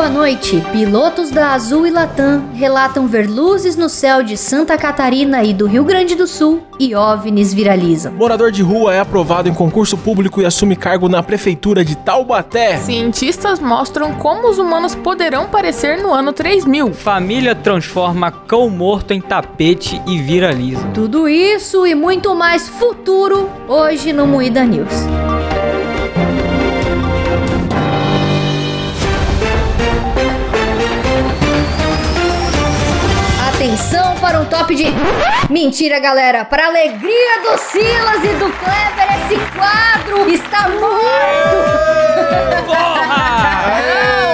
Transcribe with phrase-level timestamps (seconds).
[0.00, 0.64] Boa noite.
[0.72, 5.66] Pilotos da Azul e Latam relatam ver luzes no céu de Santa Catarina e do
[5.66, 8.10] Rio Grande do Sul e OVNIs viralizam.
[8.14, 12.78] Morador de rua é aprovado em concurso público e assume cargo na prefeitura de Taubaté.
[12.78, 16.94] Cientistas mostram como os humanos poderão parecer no ano 3000.
[16.94, 20.82] Família transforma cão morto em tapete e viraliza.
[20.94, 24.94] Tudo isso e muito mais futuro hoje no Moída News.
[34.38, 34.84] Um top de.
[35.50, 36.44] Mentira, galera!
[36.44, 41.56] Para a alegria do Silas e do Kleber, esse quadro está morto!
[42.56, 44.26] Eu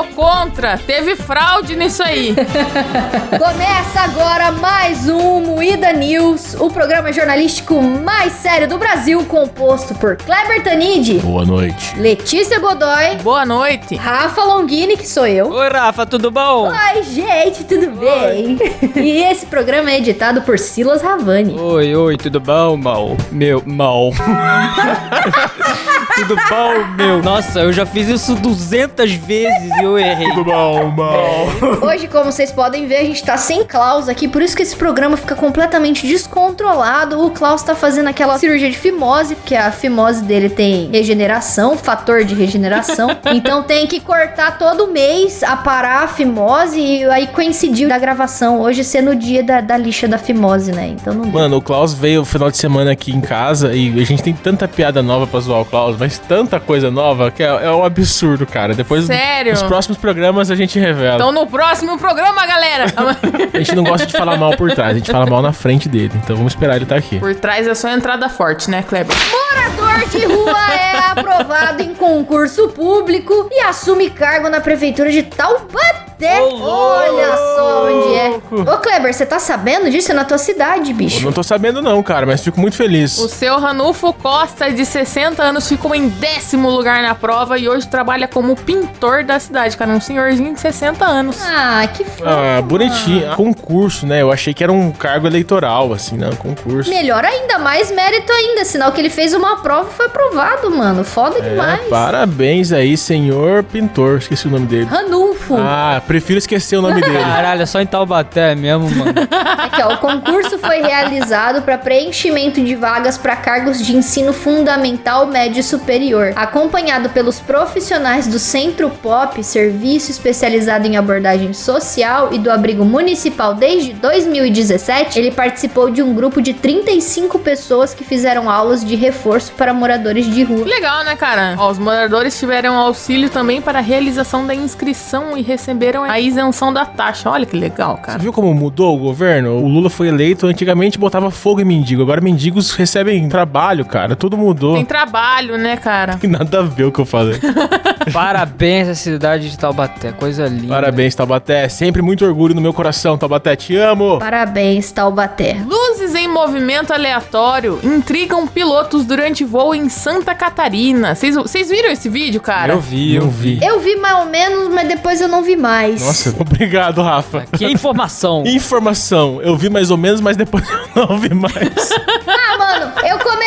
[0.00, 0.78] sou contra.
[0.78, 2.34] Teve fraude nisso aí.
[3.38, 10.16] Começa agora mais um Moída News, o programa jornalístico mais sério do Brasil, composto por
[10.16, 11.98] Kleber Tanid, Boa noite.
[11.98, 13.96] Letícia Godoy, Boa noite.
[13.96, 15.48] Rafa Longini, que sou eu.
[15.50, 16.70] Oi, Rafa, tudo bom?
[16.70, 18.58] Oi, gente, tudo bem?
[18.96, 21.58] e esse programa é editado por Silas Ravani.
[21.58, 23.16] Oi, oi, tudo bom, mal?
[23.30, 24.10] Meu, mal.
[26.20, 27.22] tudo bom, meu?
[27.22, 30.28] Nossa, eu já fiz isso 200 vezes e eu errei.
[30.30, 31.46] Tudo bom, mal.
[31.82, 34.76] Hoje, como vocês podem ver, a gente tá sem Klaus aqui, por isso que esse
[34.76, 37.24] programa fica completamente descontrolado.
[37.24, 42.24] O Klaus tá fazendo aquela cirurgia de fimose, porque a fimose dele tem regeneração, fator
[42.24, 43.16] de regeneração.
[43.34, 48.84] então tem que cortar todo mês, aparar a fimose e aí coincidiu da gravação hoje
[48.84, 50.88] ser no dia da, da lixa da fimose, né?
[50.88, 51.32] Então não deu.
[51.32, 54.34] Mano, o Klaus veio o final de semana aqui em casa e a gente tem
[54.34, 57.84] tanta piada nova pra zoar o Klaus, mas tanta coisa nova que é, é um
[57.84, 58.74] absurdo, cara.
[58.74, 59.52] Depois Sério?
[59.52, 61.16] nos próximos programas a gente revela.
[61.16, 62.86] Então no próximo programa, galera.
[63.52, 65.88] A gente não gosta de falar mal por trás, a gente fala mal na frente
[65.88, 66.12] dele.
[66.14, 67.18] Então vamos esperar ele estar aqui.
[67.18, 69.14] Por trás é só entrada forte, né, Kleber?
[69.30, 76.09] Morador de rua é aprovado em concurso público e assume cargo na prefeitura de Taubaté.
[76.26, 78.28] Ô, Olha só onde é.
[78.30, 78.70] louco.
[78.70, 80.10] Ô, Kleber, você tá sabendo disso?
[80.12, 81.24] É na tua cidade, Eu bicho.
[81.24, 83.18] não tô sabendo não, cara, mas fico muito feliz.
[83.18, 87.86] O seu Ranulfo Costa, de 60 anos, ficou em décimo lugar na prova e hoje
[87.88, 89.90] trabalha como pintor da cidade, cara.
[89.92, 91.38] Um senhorzinho de 60 anos.
[91.42, 92.24] Ah, que fofo.
[92.24, 93.34] Ah, bonitinho.
[93.36, 94.22] Concurso, né?
[94.22, 96.30] Eu achei que era um cargo eleitoral, assim, né?
[96.38, 96.90] Concurso.
[96.90, 98.64] Melhor ainda, mais mérito ainda.
[98.64, 101.04] Sinal que ele fez uma prova e foi aprovado, mano.
[101.04, 101.80] Foda É, demais.
[101.88, 104.18] parabéns aí, senhor pintor.
[104.18, 104.84] Esqueci o nome dele.
[104.84, 105.29] Ranulfo.
[105.58, 107.18] Ah, prefiro esquecer o nome dele.
[107.18, 109.12] Caralho, é só em Taubaté mesmo, mano.
[109.58, 115.26] Aqui, ó, o concurso foi realizado para preenchimento de vagas para cargos de ensino fundamental,
[115.26, 116.32] médio e superior.
[116.36, 123.54] Acompanhado pelos profissionais do Centro Pop, serviço especializado em abordagem social e do abrigo municipal
[123.54, 129.52] desde 2017, ele participou de um grupo de 35 pessoas que fizeram aulas de reforço
[129.52, 130.64] para moradores de rua.
[130.64, 131.54] Legal, né, cara?
[131.58, 136.72] Ó, os moradores tiveram auxílio também para a realização da inscrição e receberam a isenção
[136.72, 137.30] da taxa.
[137.30, 138.18] Olha que legal, Você cara.
[138.18, 139.56] viu como mudou o governo?
[139.56, 142.02] O Lula foi eleito, antigamente botava fogo em mendigo.
[142.02, 144.14] Agora mendigos recebem trabalho, cara.
[144.14, 144.74] Tudo mudou.
[144.74, 146.16] Tem trabalho, né, cara?
[146.16, 147.38] Tem nada a ver o que eu falei.
[148.12, 150.68] Parabéns à cidade de Taubaté, coisa linda.
[150.68, 151.68] Parabéns, Taubaté.
[151.68, 153.56] Sempre muito orgulho no meu coração, Taubaté.
[153.56, 154.18] Te amo.
[154.18, 155.56] Parabéns, Taubaté.
[155.66, 161.14] Luzes em movimento aleatório intrigam pilotos durante voo em Santa Catarina.
[161.14, 162.72] Vocês viram esse vídeo, cara?
[162.72, 163.58] Eu vi, eu vi.
[163.62, 166.02] Eu vi mais ou menos, mas depois eu não vi mais.
[166.02, 167.46] Nossa, obrigado, Rafa.
[167.56, 168.42] Que informação.
[168.46, 169.40] Informação.
[169.42, 170.64] Eu vi mais ou menos, mas depois
[170.94, 171.90] eu não vi mais.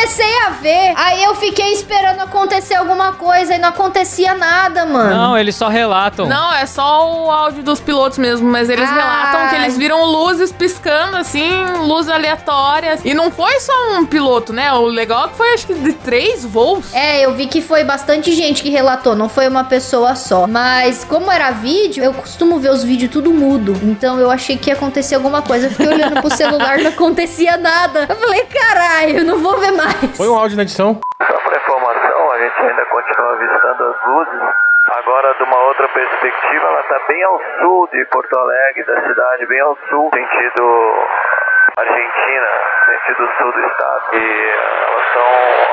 [0.04, 4.84] Ah, comecei a ver, aí eu fiquei esperando acontecer alguma coisa e não acontecia nada,
[4.84, 5.08] mano.
[5.08, 6.26] Não, eles só relatam.
[6.26, 8.94] Não, é só o áudio dos pilotos mesmo, mas eles Ai.
[8.94, 11.50] relatam que eles viram luzes piscando, assim,
[11.86, 13.00] luzes aleatórias.
[13.02, 14.70] E não foi só um piloto, né?
[14.74, 16.92] O legal é que foi, acho que, de três voos.
[16.92, 20.46] É, eu vi que foi bastante gente que relatou, não foi uma pessoa só.
[20.46, 23.74] Mas como era vídeo, eu costumo ver os vídeos tudo mudo.
[23.82, 25.66] Então eu achei que ia acontecer alguma coisa.
[25.66, 28.06] Eu fiquei olhando pro celular, não acontecia nada.
[28.06, 29.93] Eu falei, caralho, eu não vou ver mais.
[30.16, 31.00] Põe um áudio na edição.
[31.22, 34.42] Só para informação, a gente ainda continua avistando as luzes.
[34.90, 39.46] Agora, de uma outra perspectiva, ela está bem ao sul de Porto Alegre, da cidade,
[39.46, 40.94] bem ao sul, sentido
[41.76, 42.48] Argentina,
[42.86, 44.04] sentido sul do estado.
[44.12, 45.26] E eh, elas estão,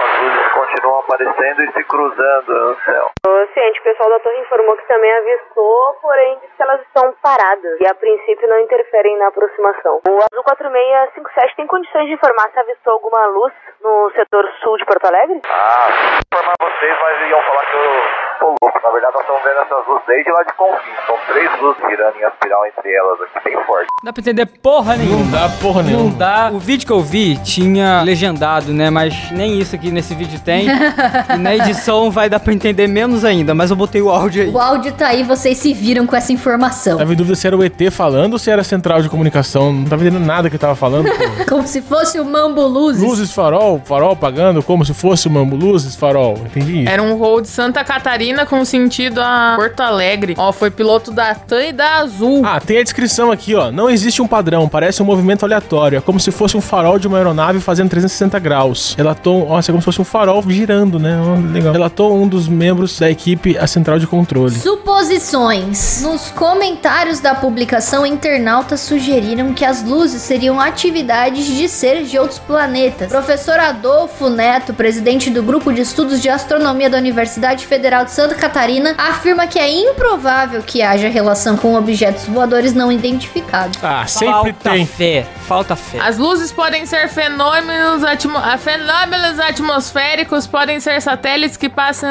[0.06, 3.12] as luzes continuam aparecendo e se cruzando no céu.
[3.54, 7.80] Ciente, o pessoal da torre informou que também avistou, porém disse que elas estão paradas
[7.80, 10.02] e a princípio não interferem na aproximação.
[10.08, 14.86] O Azul 4657 tem condições de informar se avistou alguma luz no setor sul de
[14.86, 15.40] Porto Alegre?
[15.48, 18.80] Ah, informar vocês, mas iam falar que eu louco.
[18.84, 20.98] Na verdade, nós estamos vendo essas luzes desde lá de Confins.
[21.08, 23.88] São três luzes girando em espiral entre elas aqui, bem forte.
[24.02, 25.32] Não dá pra entender porra Não nenhuma.
[25.38, 26.16] dá porra Não nenhuma.
[26.18, 26.50] dá.
[26.52, 28.90] O vídeo que eu vi tinha legendado, né?
[28.90, 30.68] Mas nem isso aqui nesse vídeo tem.
[31.34, 33.54] e na edição vai dar pra entender menos ainda.
[33.54, 34.50] Mas eu botei o áudio aí.
[34.50, 36.98] O áudio tá aí, vocês se viram com essa informação.
[36.98, 39.72] Tava em dúvida se era o ET falando ou se era a central de comunicação.
[39.72, 41.10] Não tava entendendo nada que tava falando.
[41.48, 43.02] Como se fosse o Mambo Luzes.
[43.04, 45.56] Luzes, farol, farol apagando, como se fosse o mambo.
[45.56, 46.34] Luzes, farol.
[46.46, 46.92] Entendi isso.
[46.92, 50.36] Era um voo de Santa Catarina com sentido a Porto Alegre.
[50.38, 52.42] Ó, foi piloto da TAM e da Azul.
[52.46, 53.72] Ah, tem a descrição aqui, ó.
[53.72, 55.98] Não existe um padrão, parece um movimento aleatório.
[55.98, 58.96] É como se fosse um farol de uma aeronave fazendo 360 graus.
[58.98, 61.20] Relatou, nossa, é como se fosse um farol girando, né?
[61.22, 61.74] Ó, Legal.
[61.74, 64.56] Relatou um dos membros da equipe a central de controle.
[64.56, 66.02] Suposições.
[66.02, 72.40] Nos comentários da publicação, internautas sugeriram que as luzes seriam atividades de seres de outros
[72.40, 73.10] planetas.
[73.10, 78.36] Professor Adolfo Neto, presidente do Grupo de Estudos de Astronomia da Universidade Federal de Santa
[78.36, 83.80] Catarina, afirma que é improvável que haja relação com objetos voadores não identificados.
[83.84, 84.86] Ah, sempre falta tem.
[84.86, 85.26] fé.
[85.48, 86.00] Falta fé.
[86.00, 92.08] As luzes podem ser fenômenos, atmo ah, fenômenos atmosféricos, podem ser satélites que passam.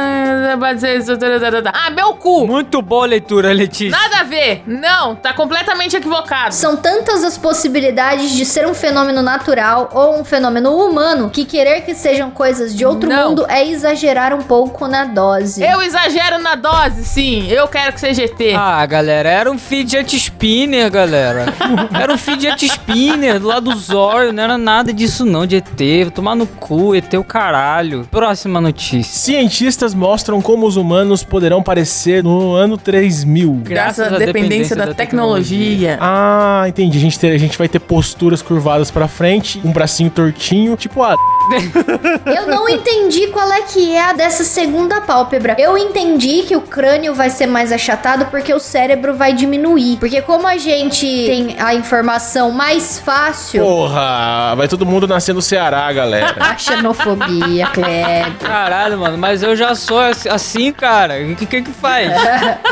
[1.72, 2.44] Ah, meu cu!
[2.44, 3.96] Muito boa leitura, Letícia.
[3.96, 4.64] Nada a ver!
[4.66, 6.52] Não, tá completamente equivocado.
[6.52, 11.82] São tantas as possibilidades de ser um fenômeno natural ou um fenômeno humano que querer
[11.82, 13.28] que sejam coisas de outro Não.
[13.28, 15.62] mundo é exagerar um pouco na dose.
[15.62, 15.99] Eu exagero
[16.40, 17.46] na dose, sim.
[17.48, 18.40] Eu quero que seja ET.
[18.56, 21.46] Ah, galera, era um fidget spinner, galera.
[21.92, 25.68] Era um fidget spinner do lado do zóio, não era nada disso não, de ET.
[26.02, 28.06] Vou tomar no cu, ET o caralho.
[28.10, 29.12] Próxima notícia.
[29.12, 33.60] Cientistas mostram como os humanos poderão parecer no ano 3000.
[33.64, 35.98] Graças à dependência da tecnologia.
[36.00, 36.98] Ah, entendi.
[36.98, 41.02] A gente, ter- a gente vai ter posturas curvadas pra frente, um bracinho tortinho, tipo
[41.02, 41.14] a.
[42.26, 45.56] Eu não entendi qual é que é a dessa segunda pálpebra.
[45.58, 49.96] Eu entendi que o crânio vai ser mais achatado porque o cérebro vai diminuir.
[49.98, 53.62] Porque como a gente tem a informação mais fácil...
[53.64, 56.36] Porra, vai todo mundo nascer no Ceará, galera.
[56.40, 58.36] A xenofobia, Kleber.
[58.38, 61.14] Caralho, mano, mas eu já sou ass- assim, cara.
[61.22, 62.10] O que, que que faz?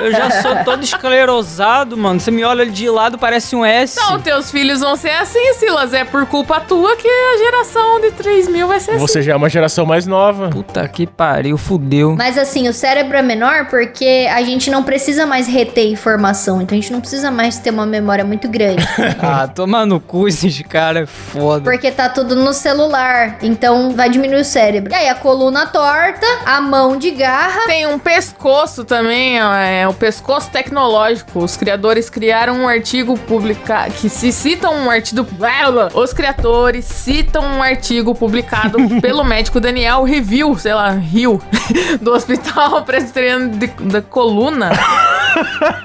[0.00, 2.18] Eu já sou todo esclerosado, mano.
[2.20, 3.98] Você me olha de lado, parece um S.
[4.00, 5.92] Então, teus filhos vão ser assim, Silas.
[5.92, 9.00] É por culpa tua que a geração de 3 mil vai ser assim.
[9.00, 10.50] Você já é uma geração mais nova.
[10.50, 12.14] Puta que pariu, fudeu.
[12.16, 16.62] Mas assim, o cérebro é menor porque a gente não precisa mais reter informação.
[16.62, 18.86] Então a gente não precisa mais ter uma memória muito grande.
[19.20, 21.62] Ah, toma no cu esses caras, é foda.
[21.62, 23.38] Porque tá tudo no celular.
[23.42, 24.92] Então vai diminuir o cérebro.
[24.92, 27.66] E aí a coluna torta, a mão de garra.
[27.66, 31.40] Tem um pescoço também, ó, é o pescoço tecnológico.
[31.40, 35.26] Os criadores criaram um artigo publicado que se citam um artigo.
[35.94, 38.47] Os criadores citam um artigo publicado
[39.00, 41.40] pelo médico Daniel Review, sei lá, Rio,
[42.00, 44.70] do Hospital Presbiteriano de- da Coluna.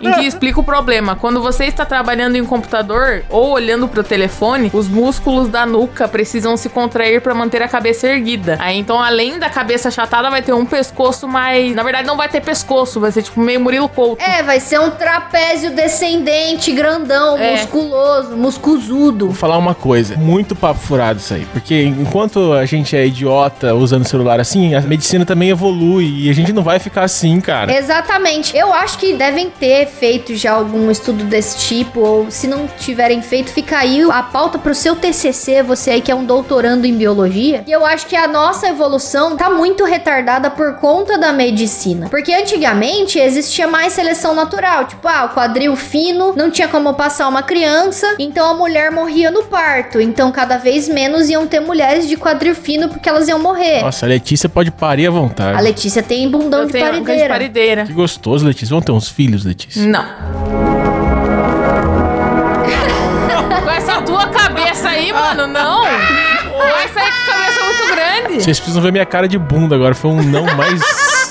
[0.02, 1.16] Em que explica o problema.
[1.16, 6.08] Quando você está trabalhando em um computador ou olhando pro telefone, os músculos da nuca
[6.08, 8.58] precisam se contrair para manter a cabeça erguida.
[8.60, 11.76] Aí então, além da cabeça achatada, vai ter um pescoço mais.
[11.76, 14.22] Na verdade, não vai ter pescoço, vai ser tipo meio Murilo Couto.
[14.24, 17.52] É, vai ser um trapézio descendente, grandão, É.
[17.52, 19.28] musculoso, muscuzudo.
[19.28, 21.46] Vou falar uma coisa, muito papo furado isso aí.
[21.52, 26.34] Porque enquanto a gente é idiota usando celular assim, a medicina também evolui e a
[26.34, 27.74] gente não vai ficar assim, cara.
[27.74, 28.56] Exatamente.
[28.56, 33.22] Eu acho que devem ter feito já algum estudo desse tipo, ou se não tiverem
[33.22, 36.96] feito, fica aí a pauta pro seu TCC, você aí que é um doutorando em
[36.96, 37.64] biologia.
[37.68, 42.08] E eu acho que a nossa evolução tá muito retardada por conta da medicina.
[42.10, 47.28] Porque antigamente existia mais seleção natural, tipo, ah, o quadril fino não tinha como passar
[47.28, 50.00] uma criança, então a mulher morria no parto.
[50.00, 53.82] Então cada vez menos iam ter mulheres de quadril fino porque elas iam morrer.
[53.82, 55.58] Nossa, a Letícia pode parir à vontade.
[55.58, 57.30] A Letícia tem bundão Eu de tenho um de parideira.
[57.34, 57.86] parideira.
[57.86, 58.70] Que gostoso, Letícia.
[58.70, 59.86] Vamos ter uns filhos, Letícia.
[59.86, 60.06] Não.
[63.64, 65.84] Com essa tua cabeça aí, mano, não.
[65.84, 68.44] Vai sair com cabeça muito grande.
[68.44, 69.96] Vocês precisam ver minha cara de bunda agora.
[69.96, 70.82] Foi um não mais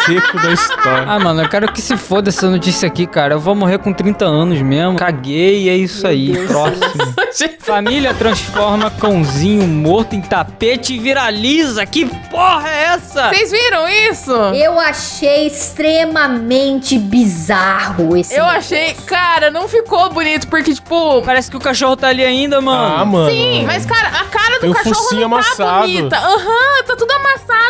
[0.05, 1.05] seco da história.
[1.07, 3.35] Ah, mano, eu quero que se foda essa notícia aqui, cara.
[3.35, 4.97] Eu vou morrer com 30 anos mesmo.
[4.97, 6.33] Caguei e é isso aí.
[6.47, 6.83] Próximo.
[7.61, 11.87] Família transforma cãozinho morto em tapete e viraliza.
[11.87, 13.29] Que porra é essa?
[13.31, 14.33] Vocês viram isso?
[14.33, 18.35] Eu achei extremamente bizarro esse.
[18.35, 21.23] Eu achei, cara, não ficou bonito, porque, tipo.
[21.23, 22.97] Parece que o cachorro tá ali ainda, mano.
[22.97, 23.31] Ah, mano.
[23.31, 25.81] Sim, mas, cara, a cara do Tem cachorro não tá amassado.
[25.83, 26.17] bonita.
[26.17, 27.22] Aham, tá tudo amassado.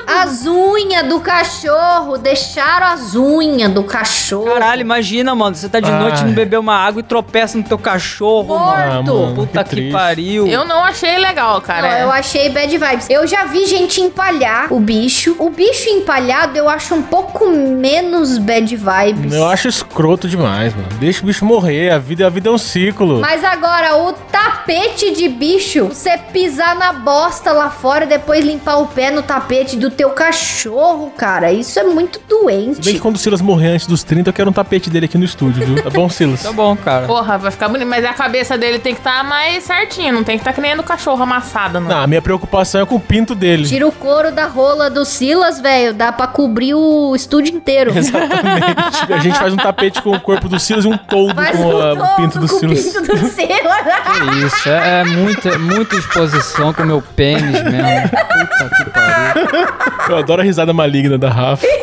[0.06, 4.44] As unhas do cachorro deixaram as unhas do cachorro.
[4.46, 5.54] Caralho, imagina, mano.
[5.54, 5.98] Você tá de Ai.
[6.00, 8.72] noite, não bebeu uma água e tropeça no teu cachorro, mano.
[8.72, 9.14] Ah, Morto.
[9.14, 10.46] mano, Puta que que, pariu.
[10.46, 11.88] Eu não achei legal, cara.
[11.90, 13.10] Não, eu achei bad vibes.
[13.10, 15.36] Eu já vi gente empalhar o bicho.
[15.38, 19.32] O bicho empalhado eu acho um pouco menos bad vibes.
[19.32, 20.88] Eu acho escroto demais, mano.
[20.98, 21.90] Deixa o bicho morrer.
[21.90, 23.20] A vida, a vida é um ciclo.
[23.20, 28.76] Mas agora, o tapete de bicho, você pisar na bosta lá fora e depois limpar
[28.78, 32.98] o pé no tapete do teu cachorro, cara, isso é muito Se bem que doente.
[33.00, 35.64] quando o Silas morrer antes dos 30, eu quero um tapete dele aqui no estúdio,
[35.66, 35.82] viu?
[35.82, 36.42] Tá bom, Silas?
[36.52, 37.06] Tá bom, cara.
[37.06, 37.86] Porra, vai ficar bonito.
[37.88, 40.12] Mas a cabeça dele tem que estar mais certinha.
[40.12, 41.88] Não tem que estar que nem a do cachorro amassada, não.
[41.88, 43.66] Não, a minha preocupação é com o pinto dele.
[43.66, 47.92] Tira o couro da rola do Silas, velho, dá pra cobrir o estúdio inteiro.
[47.96, 49.12] Exatamente.
[49.12, 51.80] A gente faz um tapete com o corpo do Silas e um toldo com um
[51.80, 52.82] a- o pinto do com o Silas.
[52.84, 53.82] pinto do Silas.
[54.12, 58.08] Que isso, é, é muita, muita exposição com o meu pênis mesmo.
[58.10, 59.61] Puta que pariu.
[60.08, 61.66] Eu adoro a risada maligna da Rafa.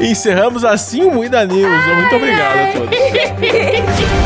[0.00, 1.86] Encerramos assim o Muida News.
[1.96, 2.98] Muito obrigado a todos.